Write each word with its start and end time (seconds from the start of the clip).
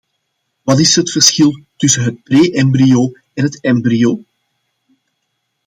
Wat 0.61 0.79
is 0.79 0.95
het 0.95 1.11
verschil 1.11 1.59
tussen 1.75 2.03
het 2.03 2.23
pre-embryo 2.23 3.13
en 3.33 3.43
het 3.43 3.59
embryo? 3.59 4.23